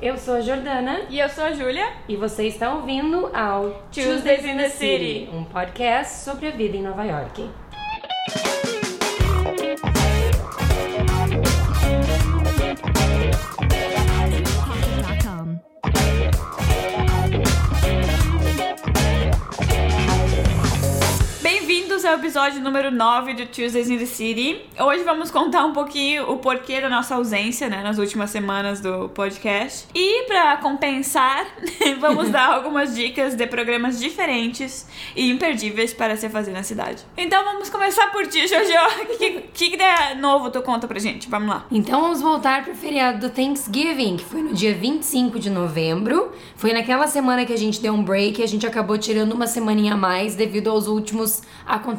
[0.00, 1.92] Eu sou a Jordana E eu sou a Júlia.
[2.08, 5.28] e você está ouvindo ao Tuesdays in the City.
[5.32, 7.50] um podcast sobre a vida em Nova York.
[22.08, 24.62] Bem-vindos ao episódio número 9 do Tuesdays in the City.
[24.80, 29.10] Hoje vamos contar um pouquinho o porquê da nossa ausência, né, nas últimas semanas do
[29.10, 29.86] podcast.
[29.94, 31.46] E pra compensar,
[32.00, 37.04] vamos dar algumas dicas de programas diferentes e imperdíveis para se fazer na cidade.
[37.14, 38.68] Então vamos começar por ti, Jojo.
[38.98, 41.28] O que, que, que de novo tu conta pra gente?
[41.28, 41.66] Vamos lá.
[41.70, 46.32] Então vamos voltar pro feriado do Thanksgiving, que foi no dia 25 de novembro.
[46.56, 49.46] Foi naquela semana que a gente deu um break e a gente acabou tirando uma
[49.46, 51.97] semaninha a mais devido aos últimos acontecimentos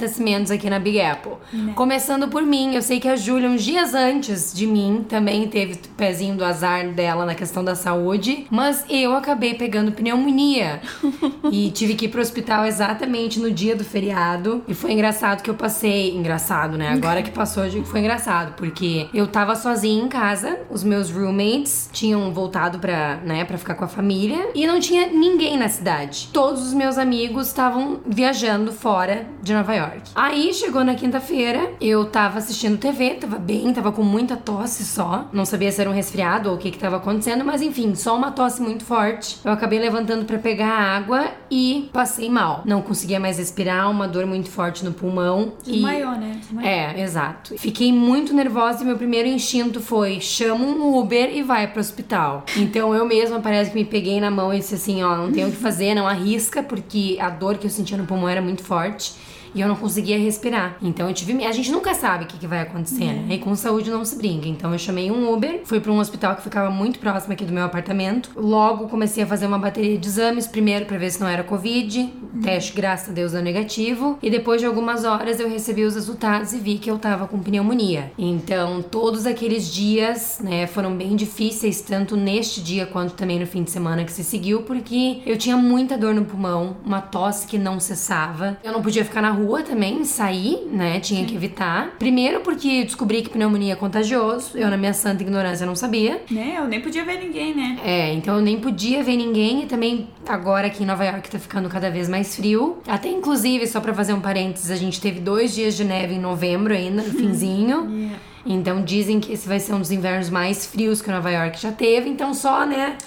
[0.52, 1.34] aqui na Big Apple.
[1.76, 5.74] Começando por mim, eu sei que a Júlia, uns dias antes de mim, também teve
[5.74, 10.82] o pezinho do azar dela na questão da saúde, mas eu acabei pegando pneumonia
[11.52, 14.64] e tive que ir pro hospital exatamente no dia do feriado.
[14.68, 16.16] E foi engraçado que eu passei.
[16.16, 16.90] Engraçado, né?
[16.90, 20.84] Agora que passou, eu digo que foi engraçado, porque eu tava sozinha em casa, os
[20.84, 25.58] meus roommates tinham voltado pra, né, pra ficar com a família e não tinha ninguém
[25.58, 26.30] na cidade.
[26.32, 29.89] Todos os meus amigos estavam viajando fora de Nova York.
[30.16, 35.28] Aí chegou na quinta-feira, eu tava assistindo TV, tava bem, tava com muita tosse só.
[35.34, 38.16] Não sabia se era um resfriado ou o que que tava acontecendo, mas enfim, só
[38.16, 39.38] uma tosse muito forte.
[39.44, 42.62] Eu acabei levantando pra pegar água e passei mal.
[42.66, 45.54] Não conseguia mais respirar, uma dor muito forte no pulmão.
[45.66, 46.38] e- Desmaiou, né?
[46.40, 46.70] Desmaiou.
[46.70, 47.58] é, exato.
[47.58, 52.44] Fiquei muito nervosa e meu primeiro instinto foi: chama um Uber e vai pro hospital.
[52.58, 55.46] Então eu mesma parece que me peguei na mão e disse assim: ó, não tem
[55.46, 58.64] o que fazer, não arrisca, porque a dor que eu sentia no pulmão era muito
[58.64, 59.14] forte.
[59.54, 60.78] E eu não conseguia respirar.
[60.82, 61.46] Então eu tive.
[61.46, 63.36] A gente nunca sabe o que, que vai acontecer, né?
[63.36, 64.48] E com saúde não se brinca.
[64.48, 67.54] Então eu chamei um Uber, fui pra um hospital que ficava muito próximo aqui do
[67.54, 68.32] meu apartamento.
[68.36, 72.14] Logo comecei a fazer uma bateria de exames, primeiro pra ver se não era Covid.
[72.44, 74.18] Teste, graças a Deus, deu negativo.
[74.22, 77.40] E depois de algumas horas eu recebi os resultados e vi que eu tava com
[77.40, 78.12] pneumonia.
[78.18, 83.64] Então todos aqueles dias, né, foram bem difíceis, tanto neste dia quanto também no fim
[83.64, 87.58] de semana que se seguiu, porque eu tinha muita dor no pulmão, uma tosse que
[87.58, 88.58] não cessava.
[88.64, 91.00] Eu não podia ficar na rua também, sair, né?
[91.00, 91.96] Tinha que evitar.
[92.00, 94.58] Primeiro porque descobri que pneumonia é contagioso.
[94.58, 96.22] Eu, na minha santa ignorância, não sabia.
[96.30, 96.56] Né?
[96.58, 97.80] Eu nem podia ver ninguém, né?
[97.84, 101.40] É, então eu nem podia ver ninguém e também agora aqui em Nova York tá
[101.40, 102.78] ficando cada vez mais frio.
[102.88, 106.20] Até inclusive, só pra fazer um parênteses, a gente teve dois dias de neve em
[106.20, 107.90] novembro ainda, no finzinho.
[107.90, 108.16] Yeah.
[108.46, 111.72] Então dizem que esse vai ser um dos invernos mais frios que Nova York já
[111.72, 112.10] teve.
[112.10, 112.98] Então só, né?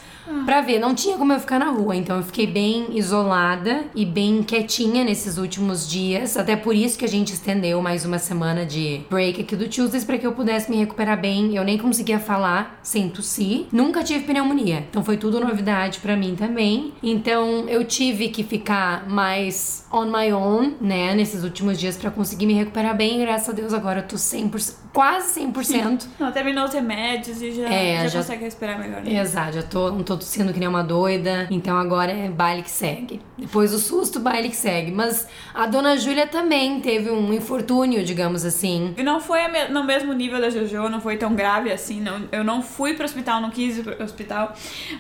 [0.45, 4.05] Pra ver, não tinha como eu ficar na rua, então eu fiquei bem isolada e
[4.05, 6.37] bem quietinha nesses últimos dias.
[6.37, 10.05] Até por isso que a gente estendeu mais uma semana de break aqui do Tuesdays
[10.05, 11.57] pra que eu pudesse me recuperar bem.
[11.57, 13.67] Eu nem conseguia falar sem tossir.
[13.73, 16.93] Nunca tive pneumonia, então foi tudo novidade pra mim também.
[17.03, 22.47] Então eu tive que ficar mais on my own, né, nesses últimos dias pra conseguir
[22.47, 23.21] me recuperar bem.
[23.21, 26.07] Graças a Deus agora eu tô 100%, quase 100%.
[26.19, 29.03] Não, terminou os remédios e já, É, já, já- consegue respirar melhor.
[29.03, 29.19] Né?
[29.21, 32.71] Exato, já tô, não tô tossindo que nem uma doida, então agora é baile que
[32.71, 33.21] segue.
[33.39, 34.91] Depois do susto, baile que segue.
[34.93, 38.95] Mas a dona Júlia também teve um infortúnio, digamos assim.
[38.97, 42.01] E não foi no mesmo nível da Jojo, não foi tão grave assim.
[42.01, 44.55] Não, eu não fui pro hospital, não quis ir pro hospital.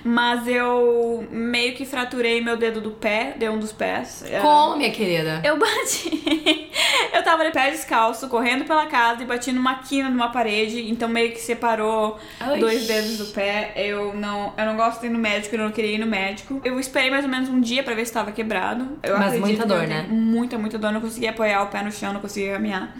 [0.04, 4.24] Mas eu meio que fraturei meu dedo do pé, de um dos pés.
[4.40, 5.40] Como, minha querida?
[5.44, 6.70] Eu bati.
[7.14, 11.08] eu tava de pé descalço, correndo pela casa e bati numa quina numa parede, então
[11.08, 12.58] meio que separou Ai.
[12.58, 13.72] dois dedos do pé.
[13.76, 16.60] Eu não, eu não gosto de ir no médico, eu não queria ir no médico.
[16.64, 18.98] Eu esperei mais ou menos um dia pra ver se tava quebrado.
[19.02, 20.06] Eu Mas muita dor, né?
[20.08, 22.96] Muita, muita dor, não conseguia apoiar o pé no chão, não conseguia caminhar.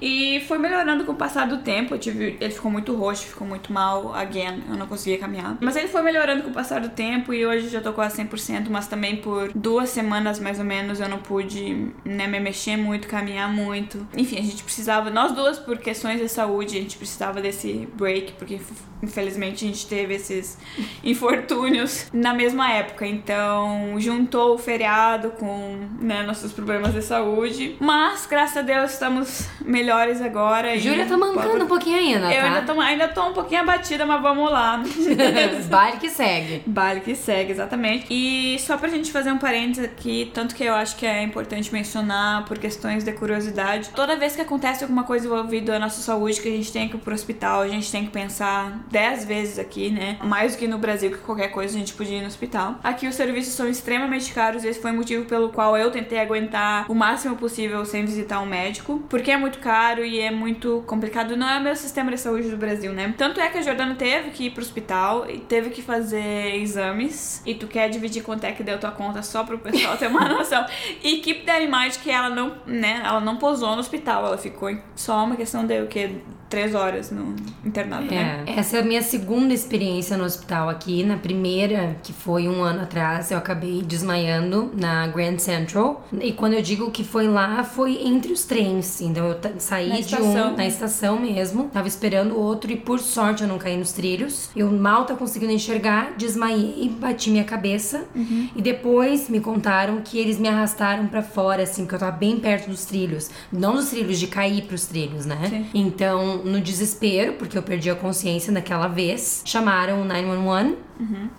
[0.00, 1.94] E foi melhorando com o passar do tempo.
[1.94, 5.56] Eu tive, ele ficou muito roxo, ficou muito mal again, eu não conseguia caminhar.
[5.60, 8.68] Mas ele foi melhorando com o passar do tempo e hoje já tô quase 100%,
[8.70, 13.08] mas também por duas semanas mais ou menos eu não pude né, me mexer muito,
[13.08, 14.06] caminhar muito.
[14.16, 18.32] Enfim, a gente precisava, nós duas por questões de saúde, a gente precisava desse break,
[18.32, 18.60] porque
[19.02, 20.56] infelizmente a gente teve esses
[21.02, 23.06] infortúnios na mesma época.
[23.06, 27.76] Então juntou o feriado com né, nossos problemas de saúde.
[27.80, 30.78] Mas graças a Deus estamos melhores agora.
[30.78, 32.46] Júlia tá mancando um pouquinho ainda, Eu tá?
[32.46, 34.82] ainda tô, ainda tô um pouquinho abatida, mas vamos lá.
[35.68, 36.62] baile que segue.
[36.66, 38.06] Baile que segue, exatamente.
[38.10, 41.72] E só pra gente fazer um parênteses aqui, tanto que eu acho que é importante
[41.72, 43.90] mencionar por questões de curiosidade.
[43.90, 46.96] Toda vez que acontece alguma coisa envolvida na nossa saúde, que a gente tem que
[46.96, 50.18] ir pro hospital, a gente tem que pensar 10 vezes aqui, né?
[50.22, 52.76] Mais do que no Brasil, que qualquer coisa a gente podia ir no hospital.
[52.82, 56.90] Aqui os serviços são extremamente caros, esse foi o motivo pelo qual eu tentei aguentar
[56.90, 61.36] o máximo possível sem visitar um médico, porque é muito caro e é muito complicado.
[61.36, 63.14] Não é o meu sistema de saúde do Brasil, né?
[63.16, 67.42] Tanto é que a Jordana teve que ir pro hospital e teve que fazer exames.
[67.44, 70.26] E tu quer dividir quanto é que deu tua conta só pro pessoal ter uma
[70.28, 70.64] noção.
[71.02, 71.70] E keep that in
[72.02, 75.82] que ela não, né, ela não posou no hospital, ela ficou só uma questão de
[75.82, 76.01] o que
[76.48, 77.34] três horas no
[77.64, 78.44] internado, né?
[78.46, 81.02] É, essa é a minha segunda experiência no hospital aqui.
[81.02, 86.06] Na primeira, que foi um ano atrás, eu acabei desmaiando na Grand Central.
[86.20, 89.00] E quando eu digo que foi lá, foi entre os trens.
[89.00, 90.52] Então eu saí Na de estação.
[90.52, 93.92] um na estação mesmo, tava esperando o outro e por sorte eu não caí nos
[93.92, 94.50] trilhos.
[94.54, 98.48] Eu mal tá conseguindo enxergar, desmaiei, bati minha cabeça Uhum.
[98.54, 102.38] e depois me contaram que eles me arrastaram pra fora, assim, porque eu tava bem
[102.38, 103.30] perto dos trilhos.
[103.50, 105.38] Não dos trilhos, de cair pros trilhos, né?
[105.48, 105.66] Sim.
[105.94, 110.76] Então, no desespero, porque eu perdi a consciência naquela vez, chamaram o 911.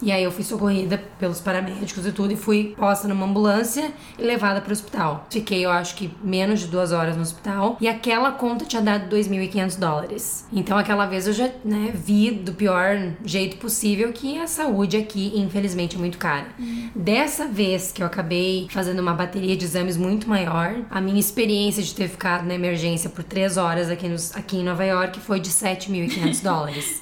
[0.01, 4.21] E aí eu fui socorrida pelos paramédicos e tudo, e fui posta numa ambulância e
[4.21, 5.25] levada pro hospital.
[5.29, 7.77] Fiquei, eu acho que menos de duas horas no hospital.
[7.79, 10.45] E aquela conta tinha dado 2.500 dólares.
[10.51, 15.31] Então aquela vez eu já, né, vi do pior jeito possível que a saúde aqui,
[15.35, 16.47] infelizmente, é muito cara.
[16.93, 21.81] Dessa vez que eu acabei fazendo uma bateria de exames muito maior, a minha experiência
[21.81, 25.39] de ter ficado na emergência por três horas aqui, nos, aqui em Nova York foi
[25.39, 27.01] de 7.500 dólares.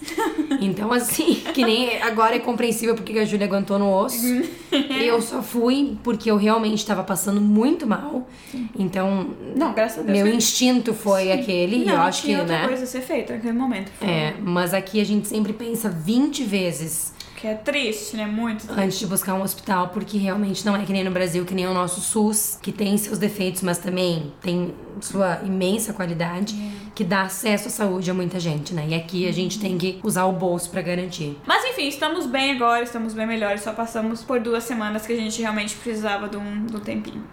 [0.60, 4.26] Então, assim, que nem agora é compreensível porque a Júlia aguentou no osso.
[4.72, 8.28] eu só fui porque eu realmente estava passando muito mal.
[8.78, 10.18] Então, Não, graças a Deus.
[10.18, 12.68] meu instinto foi aquele, e não, eu acho que, outra né?
[12.68, 13.92] coisa a ser feita naquele momento.
[13.98, 17.11] Foi- É, mas aqui a gente sempre pensa 20 vezes
[17.42, 18.28] Que é triste, né?
[18.28, 18.80] Muito triste.
[18.80, 21.66] antes de buscar um hospital, porque realmente não é que nem no Brasil, que nem
[21.66, 26.54] o nosso SUS, que tem seus defeitos, mas também tem sua imensa qualidade,
[26.94, 28.86] que dá acesso à saúde a muita gente, né?
[28.90, 31.36] E aqui a gente tem que usar o bolso pra garantir.
[31.48, 33.62] Mas enfim, estamos bem agora, estamos bem melhores.
[33.62, 37.24] Só passamos por duas semanas que a gente realmente precisava de um, de um tempinho.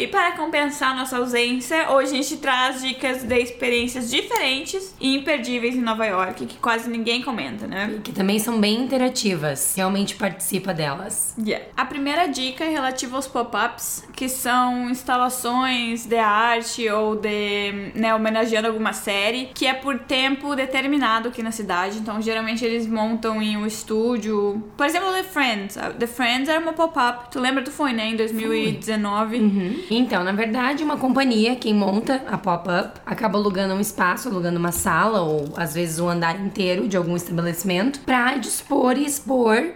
[0.00, 5.74] E para compensar nossa ausência, hoje a gente traz dicas de experiências diferentes e imperdíveis
[5.74, 8.00] em Nova York, que quase ninguém comenta, né?
[8.02, 11.34] Que também são bem interativas, realmente participa delas.
[11.38, 11.66] Yeah.
[11.76, 18.14] A primeira dica é relativa aos pop-ups, que são instalações de arte ou de, né,
[18.14, 21.98] homenageando alguma série, que é por tempo determinado aqui na cidade.
[21.98, 24.64] Então, geralmente eles montam em um estúdio.
[24.78, 25.76] Por exemplo, The Friends.
[25.98, 27.30] The Friends era uma pop-up.
[27.30, 27.62] Tu lembra?
[27.62, 28.08] Tu foi, né?
[28.08, 29.89] Em 2019.
[29.92, 34.70] Então, na verdade, uma companhia, quem monta a pop-up, acaba alugando um espaço, alugando uma
[34.70, 39.72] sala ou às vezes um andar inteiro de algum estabelecimento pra dispor e expor.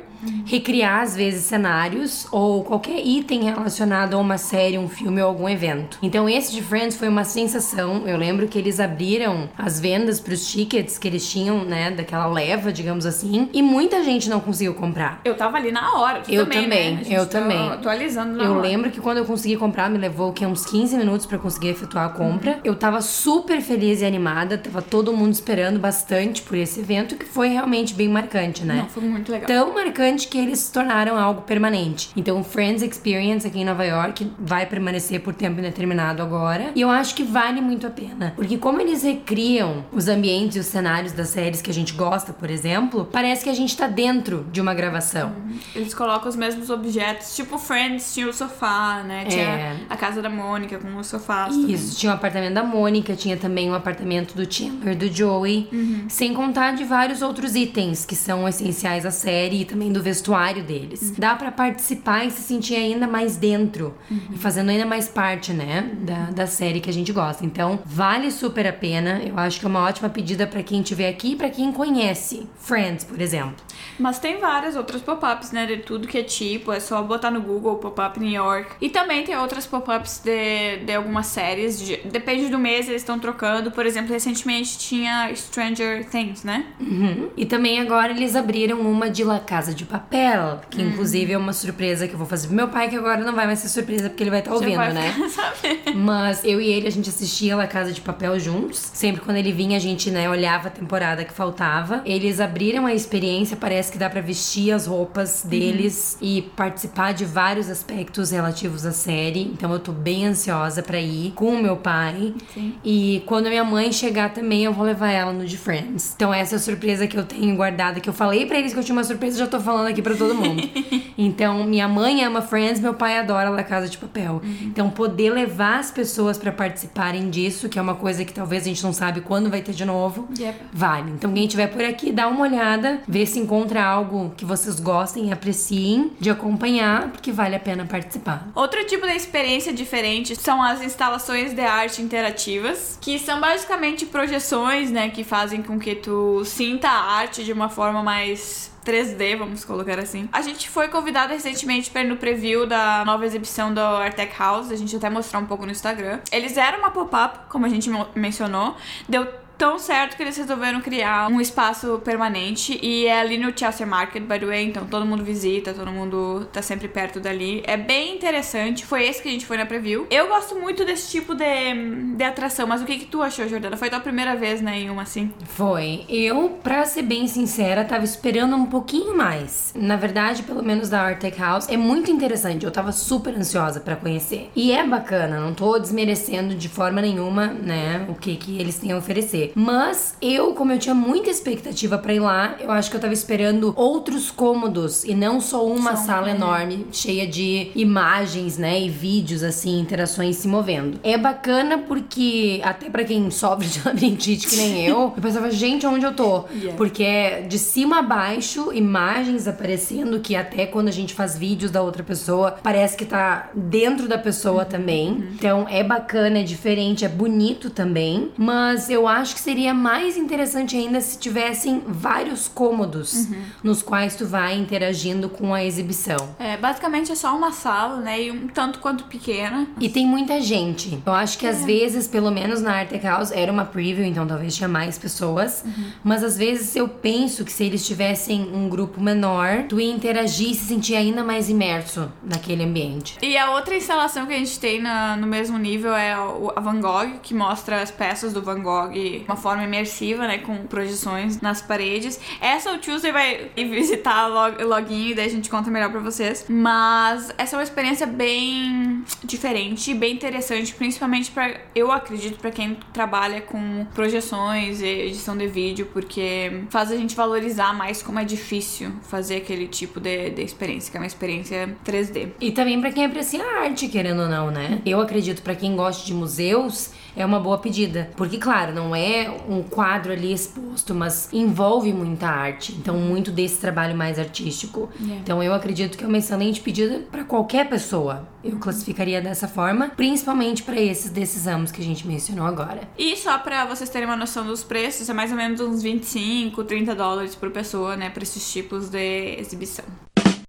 [0.47, 5.49] Recriar, às vezes, cenários ou qualquer item relacionado a uma série, um filme ou algum
[5.49, 5.99] evento.
[6.03, 8.03] Então, esse de Friends foi uma sensação.
[8.06, 12.73] Eu lembro que eles abriram as vendas pros tickets que eles tinham, né, daquela leva,
[12.73, 15.21] digamos assim, e muita gente não conseguiu comprar.
[15.25, 16.23] Eu tava ali na hora.
[16.29, 17.00] Eu também, também, né?
[17.00, 17.71] A gente eu tá também.
[17.71, 18.61] Atualizando na Eu hora.
[18.62, 22.06] lembro que quando eu consegui comprar, me levou que uns 15 minutos pra conseguir efetuar
[22.06, 22.61] a compra.
[22.65, 27.25] Eu tava super feliz e animada, tava todo mundo esperando bastante por esse evento, que
[27.25, 28.76] foi realmente bem marcante, né?
[28.82, 29.47] Não, foi muito legal.
[29.47, 32.11] Tão marcante que eles se tornaram algo permanente.
[32.16, 36.70] Então, o Friends Experience aqui em Nova York vai permanecer por tempo indeterminado agora.
[36.75, 38.32] E eu acho que vale muito a pena.
[38.37, 42.32] Porque como eles recriam os ambientes e os cenários das séries que a gente gosta,
[42.32, 45.32] por exemplo, parece que a gente tá dentro de uma gravação.
[45.75, 49.25] Eles colocam os mesmos objetos, tipo Friends tinha o sofá, né?
[49.26, 49.76] Tinha É.
[49.90, 51.55] a casa da Mônica com sofás.
[51.55, 51.72] também.
[51.72, 56.05] Isso, tinha o apartamento da Mônica, tinha também o apartamento do Chandler do Joey, Uhum.
[56.08, 60.62] sem contar de vários outros itens que são essenciais à série e também do vestuário
[60.62, 61.00] deles.
[61.11, 61.14] Uhum.
[61.19, 64.18] Dá pra participar e se sentir ainda mais dentro Uhum.
[64.35, 67.45] e fazendo ainda mais parte, né, da, da série que a gente gosta.
[67.47, 69.23] Então, vale super a pena.
[69.25, 72.47] Eu acho que é uma ótima pedida pra quem estiver aqui e pra quem conhece
[72.59, 73.54] Friends, por exemplo.
[73.99, 75.66] Mas tem várias outras pop-ups, né?
[75.66, 76.73] De tudo que é tipo.
[76.73, 78.71] É só botar no Google pop-up New York.
[78.80, 81.78] E também tem outras pop-ups de, de algumas séries.
[81.78, 83.71] de- depende do mês, eles estão trocando.
[83.71, 86.66] Por exemplo, recentemente tinha Stranger Things, né?
[86.80, 87.28] Uhum.
[87.37, 90.88] E também agora eles abriram uma de La Casa de Papel, que Hum.
[90.88, 93.47] inclusive é uma surpresa que eu vou fazer pro meu pai, que agora não vai
[93.47, 95.14] mais ser surpresa porque ele vai estar Já ouvindo, né?
[95.95, 98.79] Mas eu e ele, a gente assistia La Casa de Papel juntos.
[98.95, 102.03] Sempre quando ele vinha, a gente, né, olhava a temporada que faltava.
[102.05, 107.25] Eles abriram a experiência, parece que dá pra vestir as roupas deles e participar de
[107.25, 109.43] vários aspectos relativos à série.
[109.43, 112.35] Então eu tô bem ansiosa pra ir com o meu pai.
[112.53, 112.75] Sim.
[112.85, 116.12] E quando a minha mãe chegar também, eu vou levar ela no de Friends.
[116.17, 118.79] Então essa é a surpresa que eu tenho guardada, que eu falei pra eles que
[118.79, 120.62] eu tinha uma surpresa, já tô falando falando aqui pra todo mundo.
[121.16, 124.40] Então, minha mãe ama Friends, meu pai adora La Casa de Papel.
[124.45, 124.57] Uhum.
[124.62, 128.66] Então, poder levar as pessoas para participarem disso, que é uma coisa que talvez a
[128.66, 130.59] gente não sabe quando vai ter de novo, yep.
[130.73, 131.12] vale.
[131.12, 135.28] Então, quem estiver por aqui, dá uma olhada, vê se encontra algo que vocês gostem
[135.28, 138.49] e apreciem de acompanhar, porque vale a pena participar.
[138.52, 144.90] Outro tipo de experiência diferente são as instalações de arte interativas, que são basicamente projeções,
[144.90, 149.64] né, que fazem com que tu sinta a arte de uma forma mais 3D, vamos
[149.64, 150.29] colocar assim.
[150.33, 154.71] A gente foi convidado recentemente para ir no preview da nova exibição do Artec House,
[154.71, 156.21] a gente até mostrou um pouco no Instagram.
[156.31, 158.76] Eles eram uma pop-up, como a gente mencionou,
[159.09, 163.87] deu tão certo que eles resolveram criar um espaço permanente e é ali no Chelsea
[163.87, 167.62] Market, by the way, então todo mundo visita, todo mundo tá sempre perto dali.
[167.66, 170.06] É bem interessante, foi esse que a gente foi na preview.
[170.11, 173.76] Eu gosto muito desse tipo de, de atração, mas o que que tu achou, Jordana?
[173.76, 175.32] Foi tua primeira vez, né, em uma assim?
[175.44, 176.04] Foi.
[176.08, 179.73] Eu, pra ser bem sincera, tava esperando um pouquinho mais.
[179.76, 182.64] Na verdade, pelo menos da Artec House, é muito interessante.
[182.64, 184.50] Eu tava super ansiosa para conhecer.
[184.54, 188.92] E é bacana, não tô desmerecendo de forma nenhuma, né, o que que eles têm
[188.92, 189.43] a oferecer.
[189.54, 193.12] Mas eu, como eu tinha muita expectativa para ir lá, eu acho que eu tava
[193.12, 198.88] esperando outros cômodos e não só uma só sala enorme cheia de imagens, né, e
[198.88, 200.98] vídeos assim, interações se movendo.
[201.02, 205.86] É bacana porque até para quem sofre de labirintite que nem eu, eu pensava, gente,
[205.86, 206.44] onde eu tô?
[206.52, 206.76] Yeah.
[206.76, 211.70] Porque é de cima a baixo, imagens aparecendo que até quando a gente faz vídeos
[211.70, 214.68] da outra pessoa, parece que tá dentro da pessoa uhum.
[214.68, 215.08] também.
[215.10, 215.28] Uhum.
[215.34, 220.17] Então é bacana, é diferente, é bonito também, mas eu acho acho que seria mais
[220.17, 223.43] interessante ainda se tivessem vários cômodos uhum.
[223.64, 226.35] nos quais tu vai interagindo com a exibição.
[226.38, 228.23] É, basicamente é só uma sala, né?
[228.23, 229.67] E um tanto quanto pequena.
[229.81, 231.03] E tem muita gente.
[231.05, 231.50] Eu acho que é.
[231.50, 235.64] às vezes, pelo menos na Arte House, era uma preview, então talvez tinha mais pessoas.
[235.64, 235.91] Uhum.
[236.05, 240.50] Mas às vezes eu penso que se eles tivessem um grupo menor, tu ia interagir
[240.50, 243.19] e se sentir ainda mais imerso naquele ambiente.
[243.21, 246.81] E a outra instalação que a gente tem na, no mesmo nível é a Van
[246.81, 248.93] Gogh, que mostra as peças do Van Gogh
[249.28, 250.38] uma forma imersiva, né?
[250.38, 252.21] Com projeções nas paredes.
[252.40, 256.47] Essa o Tuesday vai visitar log, loguinho e daí a gente conta melhor pra vocês.
[256.49, 262.76] Mas essa é uma experiência bem diferente, bem interessante, principalmente para eu acredito para quem
[262.93, 268.25] trabalha com projeções e edição de vídeo, porque faz a gente valorizar mais como é
[268.25, 272.33] difícil fazer aquele tipo de, de experiência, que é uma experiência 3D.
[272.40, 274.81] E também para quem aprecia a arte, querendo ou não, né?
[274.85, 279.35] Eu acredito para quem gosta de museus, é uma boa pedida, porque claro, não é
[279.49, 282.73] um quadro ali exposto, mas envolve muita arte.
[282.73, 284.90] Então, muito desse trabalho mais artístico.
[285.00, 285.21] Yeah.
[285.23, 288.28] Então, eu acredito que é uma excelente pedida para qualquer pessoa.
[288.42, 292.83] Eu classificaria dessa forma, principalmente para esses desses ramos que a gente mencionou agora.
[292.99, 296.64] E só para vocês terem uma noção dos preços, é mais ou menos uns 25,
[296.64, 299.85] 30 dólares por pessoa, né, para esses tipos de exibição.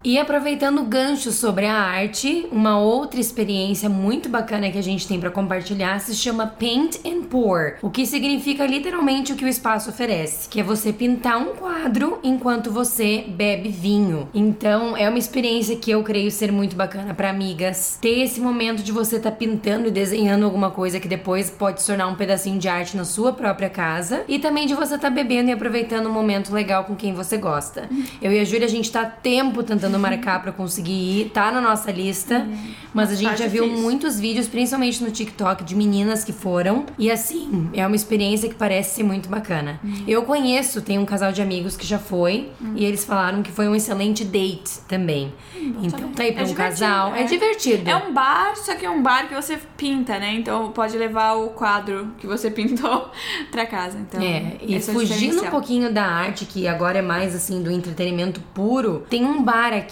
[0.06, 5.04] E aproveitando o gancho sobre a arte, uma outra experiência muito bacana que a gente
[5.04, 9.48] tem para compartilhar se chama Paint and Pour, o que significa literalmente o que o
[9.48, 14.28] espaço oferece, que é você pintar um quadro enquanto você bebe vinho.
[14.32, 17.98] Então, é uma experiência que eu creio ser muito bacana para amigas.
[18.00, 21.80] Ter esse momento de você estar tá pintando e desenhando alguma coisa que depois pode
[21.80, 25.08] se tornar um pedacinho de arte na sua própria casa e também de você estar
[25.08, 27.88] tá bebendo e aproveitando um momento legal com quem você gosta.
[28.22, 31.50] Eu e a Júlia a gente tá tempo tentando tentando marcar para conseguir ir, tá
[31.50, 32.38] na nossa lista.
[32.38, 32.74] Uhum.
[32.96, 36.86] Mas a gente tá já viu muitos vídeos, principalmente no TikTok, de meninas que foram.
[36.98, 39.78] E assim, é uma experiência que parece ser muito bacana.
[39.84, 40.04] Uhum.
[40.08, 42.72] Eu conheço, tem um casal de amigos que já foi, uhum.
[42.74, 45.32] e eles falaram que foi um excelente date também.
[45.54, 47.14] Hum, então tá aí pra é um casal.
[47.14, 47.22] É.
[47.22, 47.90] é divertido.
[47.90, 50.34] É um bar, só que é um bar que você pinta, né?
[50.34, 53.10] Então pode levar o quadro que você pintou
[53.50, 53.98] pra casa.
[53.98, 57.70] Então, é, e é fugindo um pouquinho da arte, que agora é mais assim do
[57.70, 59.85] entretenimento puro, tem um bar aqui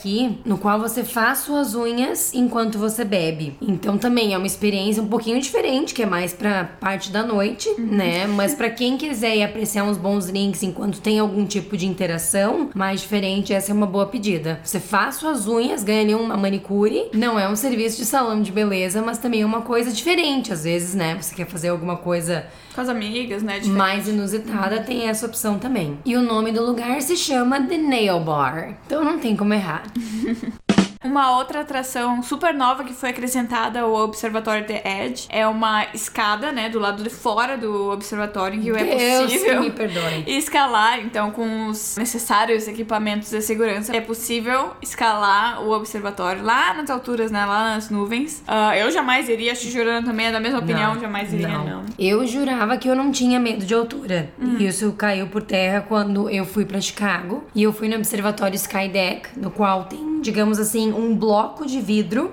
[0.44, 3.56] no qual você faz suas unhas enquanto você bebe.
[3.60, 7.68] Então também é uma experiência um pouquinho diferente, que é mais pra parte da noite,
[7.68, 7.86] uhum.
[7.86, 8.26] né?
[8.26, 12.70] Mas para quem quiser ir apreciar uns bons drinks enquanto tem algum tipo de interação
[12.74, 14.60] mais diferente, essa é uma boa pedida.
[14.62, 17.08] Você faz suas unhas, ganha uma manicure.
[17.12, 20.52] Não é um serviço de salão de beleza, mas também é uma coisa diferente.
[20.52, 21.16] Às vezes, né?
[21.20, 23.54] Você quer fazer alguma coisa com as amigas, né?
[23.54, 23.78] Diferente.
[23.78, 25.98] Mais inusitada, tem essa opção também.
[26.04, 28.76] E o nome do lugar se chama The Nail Bar.
[28.86, 29.84] Então não tem como errar.
[31.04, 36.50] Uma outra atração super nova que foi acrescentada ao Observatório The Edge é uma escada,
[36.50, 40.24] né, do lado de fora do observatório, que é possível me perdoe.
[40.26, 46.88] escalar, então com os necessários equipamentos de segurança, é possível escalar o observatório lá nas
[46.88, 48.42] alturas, né, lá nas nuvens.
[48.46, 51.48] Ah, eu jamais iria, acho que Jurana também é da mesma opinião, Não, jamais iria,
[51.48, 51.84] não.
[51.98, 54.30] Eu jurava que eu não tinha medo de altura.
[54.58, 57.44] E isso caiu por terra quando eu fui pra Chicago.
[57.54, 62.32] E eu fui no observatório Skydeck, no qual tem, digamos assim, um bloco de vidro.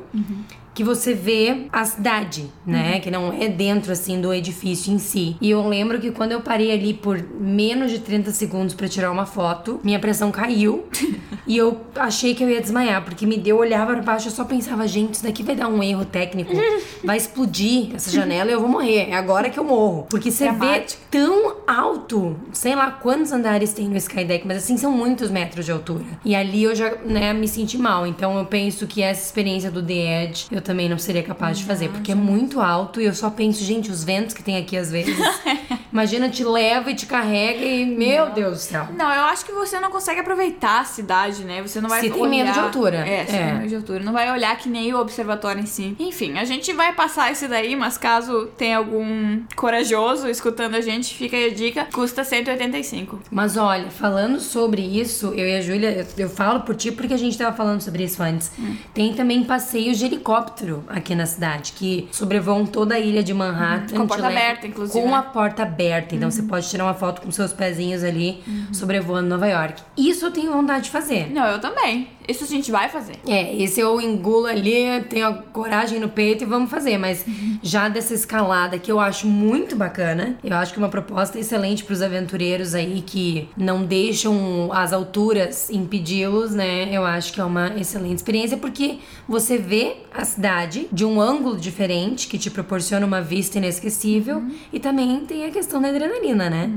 [0.73, 2.99] Que você vê a cidade, né?
[3.01, 5.35] Que não é dentro, assim, do edifício em si.
[5.41, 9.11] E eu lembro que quando eu parei ali por menos de 30 segundos pra tirar
[9.11, 10.85] uma foto, minha pressão caiu.
[11.45, 14.31] e eu achei que eu ia desmaiar, porque me deu, eu olhava pra baixo, eu
[14.31, 16.51] só pensava, gente, isso daqui vai dar um erro técnico.
[17.03, 19.09] Vai explodir essa janela e eu vou morrer.
[19.09, 20.05] É agora que eu morro.
[20.09, 24.91] Porque você vê tão alto, sei lá quantos andares tem no Skydeck, mas assim, são
[24.91, 26.05] muitos metros de altura.
[26.23, 28.05] E ali eu já, né, me senti mal.
[28.05, 31.65] Então eu penso que essa experiência do The Edge eu também não seria capaz de
[31.65, 34.77] fazer, porque é muito alto e eu só penso, gente, os ventos que tem aqui
[34.77, 35.15] às vezes.
[35.91, 38.87] imagina, te leva e te carrega e, meu Deus do céu.
[38.95, 41.61] Não, eu acho que você não consegue aproveitar a cidade, né?
[41.61, 42.29] Você não vai Se tem olhar...
[42.29, 42.97] medo de altura.
[43.07, 43.45] É, se É.
[43.45, 44.03] tem medo de altura.
[44.03, 45.95] Não vai olhar que nem o observatório em si.
[45.99, 51.13] Enfim, a gente vai passar esse daí, mas caso tenha algum corajoso escutando a gente,
[51.15, 51.87] fica aí a dica.
[51.93, 53.19] Custa 185.
[53.31, 57.13] Mas olha, falando sobre isso, eu e a Júlia, eu, eu falo por ti porque
[57.13, 58.51] a gente tava falando sobre isso antes.
[58.59, 58.75] Hum.
[58.93, 63.95] Tem também passeios de helicóptero aqui na cidade, que sobrevoam toda a ilha de Manhattan.
[63.95, 65.11] Com a porta aberta, inclusive, Com né?
[65.11, 65.15] Uhum.
[65.19, 66.15] a porta aberta.
[66.15, 69.81] Então você pode tirar uma foto com seus pezinhos ali, sobrevoando Nova York.
[69.97, 71.20] Isso eu tenho vontade de fazer.
[71.27, 72.07] Não, eu também.
[72.27, 73.15] Isso a gente vai fazer.
[73.27, 76.97] É, esse eu engulo ali, tenho a coragem no peito e vamos fazer.
[76.97, 77.25] Mas
[77.61, 81.83] já dessa escalada que eu acho muito bacana, eu acho que é uma proposta excelente
[81.83, 86.89] pros aventureiros aí que não deixam as alturas impedi-los, né?
[86.91, 91.57] Eu acho que é uma excelente experiência porque você vê a cidade de um ângulo
[91.57, 96.69] diferente que te proporciona uma vista inesquecível e também tem a questão da adrenalina, né?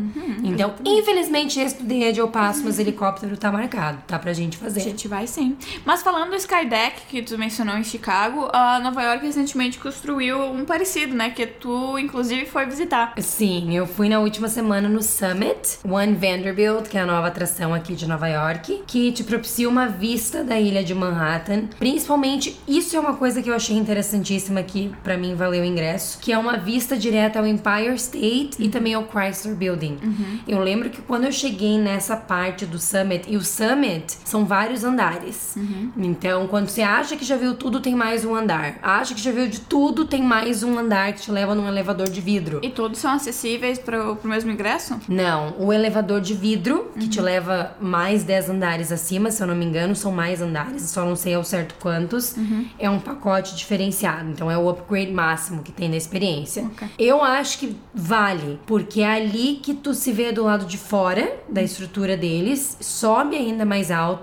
[0.42, 4.56] Então, infelizmente, esse do The Edge eu passo, mas helicóptero tá marcado, tá pra gente
[4.56, 4.80] fazer.
[4.80, 5.56] A gente vai sim.
[5.84, 10.64] Mas falando do Skydeck, que tu mencionou em Chicago, a Nova York recentemente construiu um
[10.64, 11.30] parecido, né?
[11.30, 13.14] Que tu, inclusive, foi visitar.
[13.18, 17.72] Sim, eu fui na última semana no Summit, One Vanderbilt, que é a nova atração
[17.72, 21.68] aqui de Nova York, que te propicia uma vista da ilha de Manhattan.
[21.78, 26.18] Principalmente, isso é uma coisa que eu achei interessantíssima que pra mim valeu o ingresso,
[26.20, 29.98] que é uma vista direta ao Empire State e também ao Chrysler Building.
[30.46, 34.82] Eu lembro que quando eu cheguei nessa parte do Summit, e o Summit são vários
[34.82, 35.56] andares.
[35.96, 38.78] Então, quando você acha que já viu tudo, tem mais um andar.
[38.82, 42.08] Acha que já viu de tudo, tem mais um andar que te leva num elevador
[42.08, 42.60] de vidro.
[42.62, 44.98] E todos são acessíveis pro, pro mesmo ingresso?
[45.08, 49.54] Não, o elevador de vidro, que te leva mais 10 andares acima, se eu não
[49.54, 52.34] me engano, são mais andares, só não sei ao certo quantos.
[52.78, 56.64] É um pacote diferenciado, então é o upgrade máximo que tem na experiência.
[56.64, 56.88] Ok.
[56.98, 61.36] Eu acho que vale, porque é ali que tu se vê do lado de fora
[61.48, 64.13] da estrutura deles, sobe ainda mais alto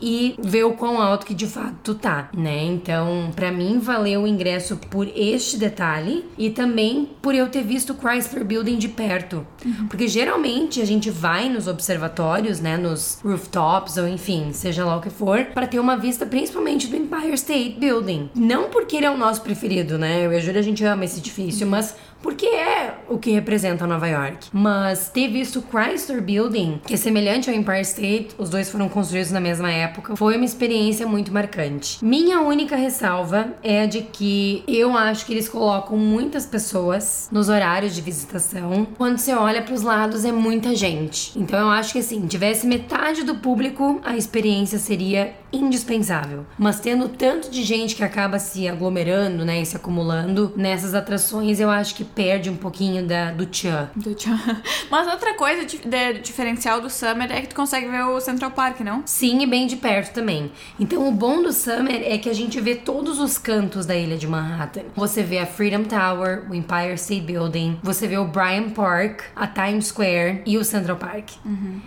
[0.00, 2.64] e vê o quão alto que de fato tu tá, né?
[2.64, 7.92] Então, pra mim, valeu o ingresso por este detalhe e também por eu ter visto
[7.92, 9.46] o Chrysler Building de perto.
[9.88, 15.00] Porque geralmente a gente vai nos observatórios, né, nos rooftops ou enfim, seja lá o
[15.00, 18.30] que for, pra ter uma vista principalmente do Empire State Building.
[18.34, 20.24] Não porque ele é o nosso preferido, né?
[20.24, 23.86] Eu e a Júlia a gente ama esse edifício, mas porque é o que representa
[23.86, 24.48] Nova York.
[24.52, 28.88] Mas ter visto o Chrysler Building, que é semelhante ao Empire State, os dois foram
[28.88, 32.04] construídos na mesma época, foi uma experiência muito marcante.
[32.04, 37.94] Minha única ressalva é de que eu acho que eles colocam muitas pessoas nos horários
[37.94, 38.86] de visitação.
[38.96, 41.38] Quando você olha pros lados, é muita gente.
[41.38, 46.44] Então eu acho que assim, tivesse metade do público, a experiência seria indispensável.
[46.58, 51.60] Mas tendo tanto de gente que acaba se aglomerando, né, e se acumulando nessas atrações,
[51.60, 53.90] eu acho que perde um pouquinho da, do tchan.
[53.96, 54.38] Do tchan.
[54.90, 58.50] Mas outra coisa di- de- diferencial do Summer é que tu consegue ver o Central
[58.50, 59.02] Park, não?
[59.06, 60.50] Sim, e bem de perto também.
[60.78, 64.16] Então, o bom do Summer é que a gente vê todos os cantos da ilha
[64.16, 64.82] de Manhattan.
[64.96, 69.46] Você vê a Freedom Tower, o Empire State Building, você vê o Bryant Park, a
[69.46, 71.30] Times Square e o Central Park.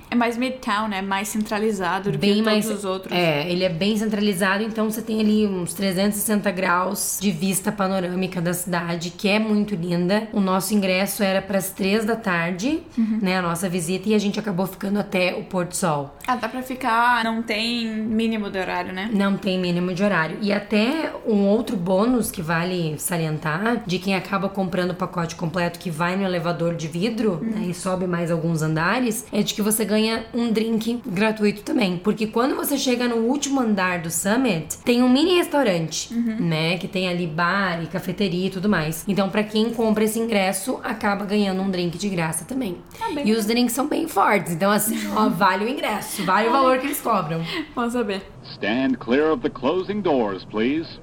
[0.09, 1.01] É mais Midtown, né?
[1.01, 2.65] Mais centralizado do Bem que mais.
[2.65, 3.11] todos os outros.
[3.13, 8.41] É, ele é bem centralizado, então você tem ali uns 360 graus de vista panorâmica
[8.41, 10.10] da cidade, que é muito linda.
[10.33, 13.19] O nosso ingresso era para as 3 da tarde, Uhum.
[13.21, 13.37] né?
[13.37, 16.15] A nossa visita, e a gente acabou ficando até o pôr do sol.
[16.27, 19.09] Ah, dá pra ficar não tem mínimo de horário, né?
[19.13, 20.37] Não tem mínimo de horário.
[20.41, 25.79] E até um outro bônus que vale salientar de quem acaba comprando o pacote completo
[25.79, 27.45] que vai no elevador de vidro Hum.
[27.55, 31.97] né, e sobe mais alguns andares é de que você ganha um drink gratuito também.
[31.97, 36.37] Porque quando você chega no último andar do Summit, tem um mini restaurante, Uhum.
[36.39, 36.77] né?
[36.77, 39.03] Que tem ali bar e cafeteria e tudo mais.
[39.07, 42.77] Então, pra quem compra esse ingresso, acaba ganhando um drink de graça também.
[42.97, 43.27] Tá bem.
[43.27, 44.53] E os drinks são bem fortes.
[44.53, 47.41] Então, assim, ó, vale o ingresso, vale o valor que eles cobram.
[47.75, 48.23] Vamos saber.
[48.43, 50.99] Stand clear of the closing doors, please.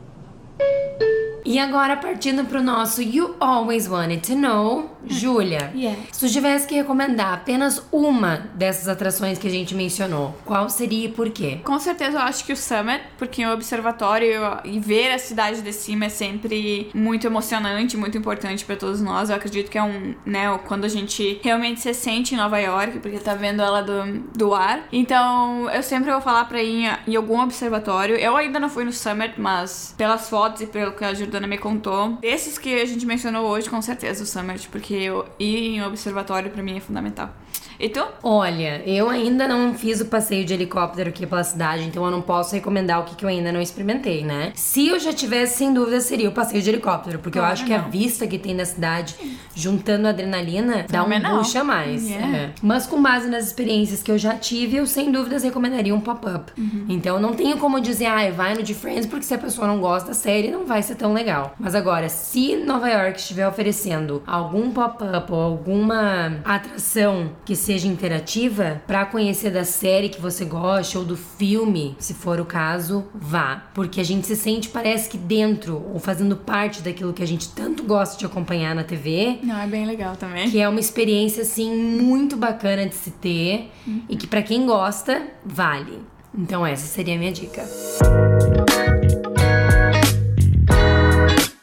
[1.48, 5.72] E agora, partindo pro nosso You Always Wanted to Know, Júlia.
[5.78, 5.96] Yes.
[6.12, 11.06] Se tu tivesse que recomendar apenas uma dessas atrações que a gente mencionou, qual seria
[11.06, 11.60] e por quê?
[11.62, 14.28] Com certeza eu acho que o Summit, porque o observatório
[14.64, 19.30] e ver a cidade de cima é sempre muito emocionante, muito importante pra todos nós.
[19.30, 22.98] Eu acredito que é um, né, quando a gente realmente se sente em Nova York,
[22.98, 24.88] porque tá vendo ela do, do ar.
[24.90, 28.16] Então, eu sempre vou falar pra ir em, em algum observatório.
[28.16, 31.58] Eu ainda não fui no Summit, mas pelas fotos e pelo que a Jordana me
[31.58, 35.82] contou, desses que a gente mencionou hoje, com certeza o Summit, porque eu, ir em
[35.82, 37.30] observatório pra mim é fundamental.
[37.78, 38.04] E tu?
[38.22, 42.20] Olha, eu ainda não fiz o passeio de helicóptero aqui pela cidade, então eu não
[42.20, 44.52] posso recomendar o que, que eu ainda não experimentei, né?
[44.54, 47.64] Se eu já tivesse, sem dúvida, seria o passeio de helicóptero, porque eu Claro, acho
[47.64, 49.14] que a vista que tem da cidade,
[49.54, 52.08] juntando adrenalina, dá um puxa mais.
[52.08, 52.36] Yeah.
[52.36, 52.50] é.
[52.60, 56.52] Mas com base nas experiências que eu já tive, eu sem dúvidas recomendaria um pop-up.
[56.58, 56.86] Uhum.
[56.88, 59.80] Então não tenho como dizer, ah, vai no de Friends, porque se a pessoa não
[59.80, 61.54] gosta da série, não vai ser tão legal.
[61.58, 68.80] Mas agora, se Nova York estiver oferecendo algum pop-up ou alguma atração que seja interativa,
[68.86, 73.62] pra conhecer da série que você gosta ou do filme, se for o caso, vá.
[73.74, 77.50] Porque a gente se sente, parece que dentro, ou fazendo parte daquilo que a gente
[77.50, 80.48] tanto gosta de acompanhar na TV, Não, é bem legal também.
[80.50, 83.70] que é uma experiência assim muito bacana de se ter
[84.08, 85.98] e que pra quem gosta vale.
[86.38, 87.66] Então essa seria a minha dica.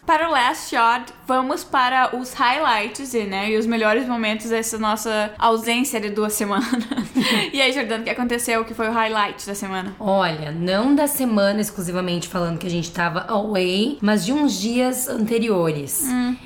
[0.05, 5.33] Para o last shot, vamos para os highlights né, e os melhores momentos dessa nossa
[5.37, 6.65] ausência de duas semanas.
[7.51, 8.61] e aí, Jordano, o que aconteceu?
[8.61, 9.95] O que foi o highlight da semana?
[9.99, 15.07] Olha, não da semana exclusivamente falando que a gente tava away, mas de uns dias
[15.07, 16.05] anteriores.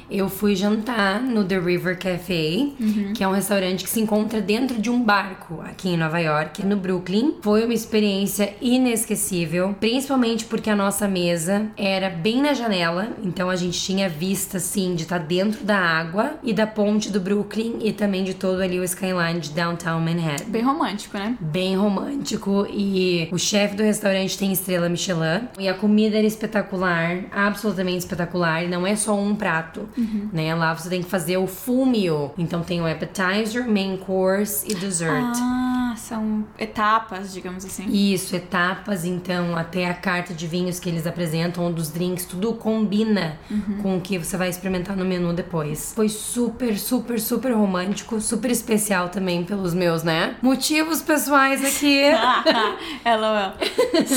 [0.09, 2.67] Eu fui jantar no The River Café,
[3.13, 6.65] que é um restaurante que se encontra dentro de um barco aqui em Nova York,
[6.65, 7.35] no Brooklyn.
[7.41, 13.55] Foi uma experiência inesquecível, principalmente porque a nossa mesa era bem na janela, então a
[13.55, 17.91] gente tinha vista assim de estar dentro da água e da ponte do Brooklyn e
[17.91, 21.36] também de todo ali o skyline de downtown Manhattan Bem romântico, né?
[21.39, 27.25] bem romântico e o chefe do restaurante tem estrela Michelin e a comida era espetacular,
[27.32, 29.89] absolutamente espetacular, e não é só um prato,
[30.32, 30.53] né?
[30.53, 32.34] Lá você tem que fazer o full meal.
[32.38, 35.36] Então tem o appetizer, main course e dessert.
[35.36, 37.86] Ah, são etapas, digamos assim.
[37.89, 42.54] Isso, etapas, então, até a carta de vinhos que eles apresentam, ou dos drinks, tudo
[42.54, 43.39] combina
[43.82, 45.93] com o que você vai experimentar no menu depois.
[45.95, 50.36] Foi super, super, super romântico, super especial também pelos meus, né?
[50.41, 52.04] Motivos pessoais aqui.
[53.06, 53.54] LOL.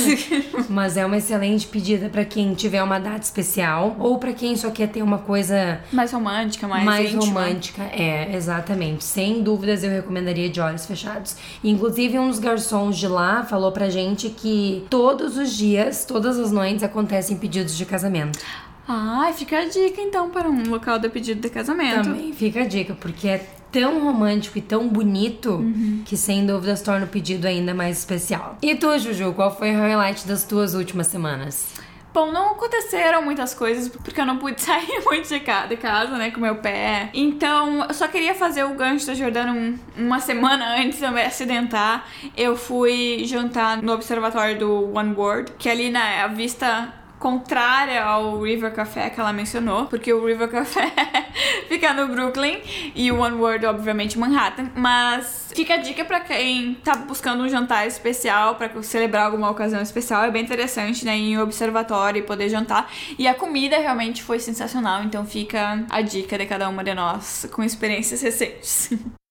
[0.69, 4.69] Mas é uma excelente pedida pra quem tiver uma data especial ou pra quem só
[4.69, 7.41] quer ter uma coisa mais romântica, mais, mais íntima.
[7.41, 7.83] romântica.
[7.83, 9.03] É, exatamente.
[9.03, 11.35] Sem dúvidas eu recomendaria de olhos fechados.
[11.73, 16.51] Inclusive um dos garçons de lá falou pra gente que todos os dias, todas as
[16.51, 18.39] noites acontecem pedidos de casamento.
[18.87, 22.03] Ah, fica a dica então para um local de pedido de casamento.
[22.03, 25.65] Também fica a dica, porque é tão romântico e tão bonito
[26.05, 28.57] que sem dúvidas torna o pedido ainda mais especial.
[28.61, 31.73] E tu, Juju, qual foi o highlight das tuas últimas semanas?
[32.13, 36.15] Bom, não aconteceram muitas coisas porque eu não pude sair muito de ca- de casa,
[36.17, 37.09] né, com meu pé.
[37.13, 41.11] Então, eu só queria fazer o gancho da Jordana um- uma semana antes de eu
[41.11, 42.05] me acidentar.
[42.37, 46.93] Eu fui jantar no observatório do One World, que ali na a vista
[47.23, 50.91] contrária ao River Café que ela mencionou, porque o River Café
[51.69, 52.59] fica no Brooklyn
[52.93, 54.71] e o One World, obviamente, Manhattan.
[54.75, 59.81] Mas fica a dica pra quem tá buscando um jantar especial, pra celebrar alguma ocasião
[59.81, 60.25] especial.
[60.25, 61.15] É bem interessante, né?
[61.15, 62.91] Em observatório e poder jantar.
[63.17, 67.47] E a comida realmente foi sensacional, então fica a dica de cada uma de nós
[67.53, 68.89] com experiências recentes.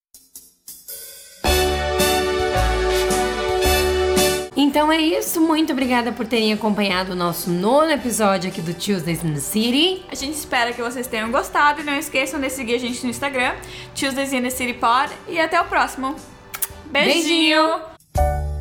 [4.72, 9.22] Então é isso, muito obrigada por terem acompanhado o nosso nono episódio aqui do Tuesdays
[9.22, 10.02] in the City.
[10.10, 13.10] A gente espera que vocês tenham gostado e não esqueçam de seguir a gente no
[13.10, 13.54] Instagram,
[13.94, 15.12] Tuesdays in the City Pod.
[15.28, 16.16] E até o próximo.
[16.86, 17.82] Beijinho.
[18.16, 18.51] Beijinho.